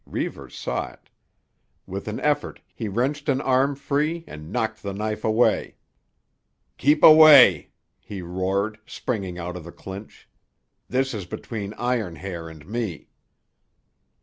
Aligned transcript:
Reivers 0.07 0.55
saw 0.57 0.91
it. 0.93 1.09
With 1.85 2.07
an 2.07 2.19
effort 2.21 2.59
he 2.73 2.87
wrenched 2.87 3.29
an 3.29 3.39
arm 3.39 3.75
free 3.75 4.23
and 4.25 4.51
knocked 4.51 4.81
the 4.81 4.93
knife 4.93 5.23
away. 5.23 5.75
"Keep 6.79 7.03
away!" 7.03 7.69
he 7.99 8.23
roared, 8.23 8.79
springing 8.87 9.37
out 9.37 9.55
of 9.55 9.63
the 9.63 9.71
clinch. 9.71 10.27
"This 10.89 11.13
is 11.13 11.27
between 11.27 11.75
Iron 11.75 12.15
Hair 12.15 12.49
and 12.49 12.65
me." 12.65 13.09